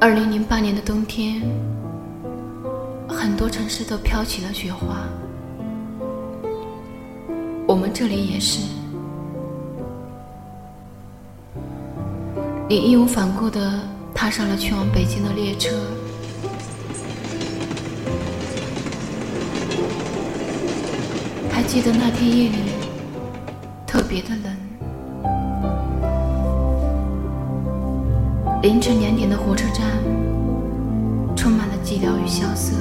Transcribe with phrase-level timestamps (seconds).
[0.00, 1.42] 二零零八年的冬天，
[3.08, 5.06] 很多城市都飘起了雪花，
[7.66, 8.60] 我们这里也是。
[12.68, 13.80] 你义无反顾地
[14.14, 15.76] 踏上了去往北京的列车，
[21.68, 22.56] 记得那天夜里
[23.86, 24.56] 特别的冷。
[28.62, 29.84] 凌晨两点的火车站，
[31.36, 32.74] 充满了寂寥与萧瑟。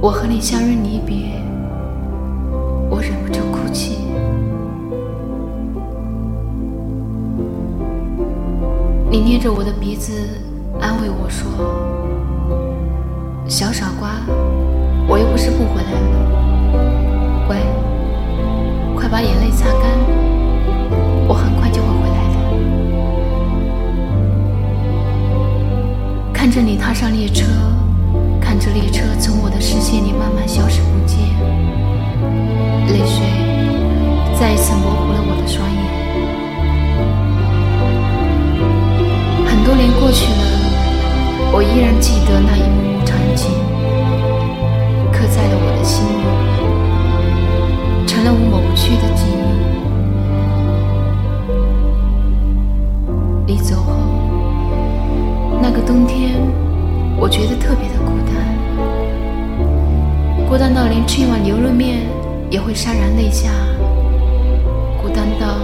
[0.00, 1.42] 我和你相认离别，
[2.88, 3.98] 我忍不住哭泣。
[9.10, 10.12] 你捏着我的鼻子，
[10.80, 11.50] 安慰我说
[13.50, 14.10] ：“小傻瓜，
[15.06, 15.98] 我又不是不回来了，
[17.46, 17.56] 乖，
[18.96, 19.82] 快把眼泪擦干，
[21.28, 22.36] 我很快就会回来的。”
[26.32, 27.46] 看着你踏上列车，
[28.40, 29.73] 看着列车从我的身
[45.84, 46.24] 心里，
[48.06, 49.34] 成了我抹不去的记忆。
[53.46, 53.92] 你走后，
[55.60, 56.40] 那个冬天，
[57.18, 58.34] 我觉得特别的孤单，
[60.48, 61.98] 孤单到连吃一碗牛肉面
[62.50, 63.50] 也会潸然泪下，
[65.02, 65.58] 孤单到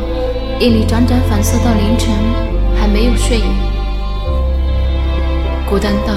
[0.60, 2.12] 夜里辗转反侧到凌晨
[2.78, 3.42] 还没有睡意。
[5.66, 6.12] 孤单到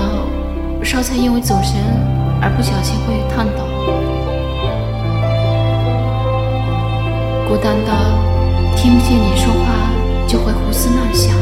[0.84, 1.80] 烧菜因为走神
[2.42, 3.64] 而不小心会烫到，
[7.54, 7.94] 孤单到
[8.76, 9.92] 听不见你说话
[10.28, 11.36] 就会胡思乱想。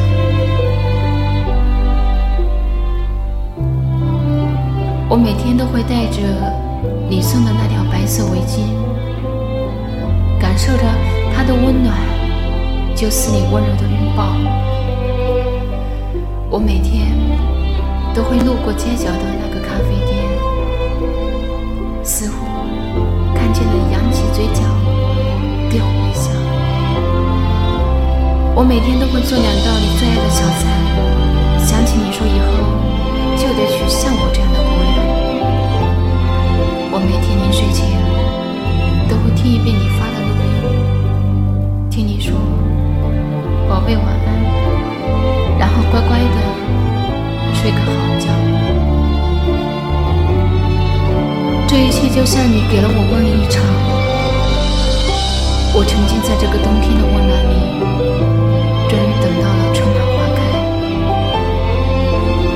[5.08, 6.20] 我每天都会带着
[7.10, 8.76] 你送的那条白色围巾，
[10.38, 10.84] 感受着
[11.34, 11.96] 它的温暖，
[12.94, 14.36] 就似你温柔的拥抱。
[16.50, 17.16] 我每天。
[18.14, 20.12] 都会路过街角的那个咖啡店，
[22.04, 22.46] 似乎
[23.34, 24.62] 看见你扬起嘴角
[25.72, 26.28] 对我微笑。
[28.54, 30.68] 我每天都会做两道你最爱的小菜，
[31.64, 32.52] 想起你说以后
[33.40, 35.00] 就得娶像我这样的姑娘。
[36.92, 37.88] 我每天临睡前
[39.08, 42.36] 都会听一遍你发的录音，听你说
[43.72, 44.28] “宝贝晚安”，
[45.58, 46.52] 然后乖乖的。
[47.54, 47.88] 睡个好
[48.20, 48.28] 觉，
[51.68, 53.91] 这一切就像你给了我梦一场。
[55.81, 57.58] 我沉浸在这个冬天的温暖里，
[58.88, 60.40] 终于等到了春暖花开。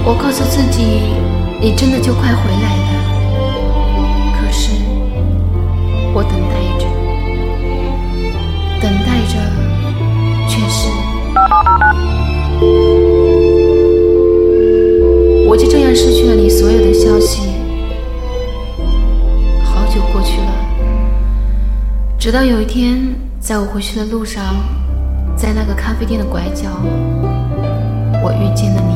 [0.06, 1.02] 我告诉自己，
[1.60, 2.94] 你真的就快回来了。
[4.38, 4.78] 可是，
[6.14, 6.86] 我等待着，
[8.80, 9.42] 等待着，
[10.48, 10.88] 却是。
[15.48, 17.55] 我就这样失去了你所有的消息，
[22.26, 24.56] 直到有一天，在我回去的路上，
[25.38, 26.72] 在那个咖啡店的拐角，
[28.24, 28.95] 我遇见了你，